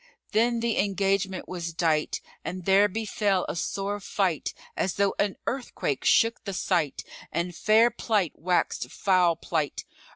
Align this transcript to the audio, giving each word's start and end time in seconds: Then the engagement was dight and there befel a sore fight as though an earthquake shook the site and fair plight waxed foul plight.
Then 0.31 0.61
the 0.61 0.79
engagement 0.79 1.47
was 1.47 1.73
dight 1.75 2.21
and 2.43 2.65
there 2.65 2.87
befel 2.87 3.45
a 3.47 3.55
sore 3.55 3.99
fight 3.99 4.55
as 4.75 4.95
though 4.95 5.13
an 5.19 5.35
earthquake 5.45 6.03
shook 6.05 6.43
the 6.43 6.53
site 6.55 7.03
and 7.31 7.55
fair 7.55 7.91
plight 7.91 8.33
waxed 8.35 8.89
foul 8.91 9.35
plight. 9.35 9.85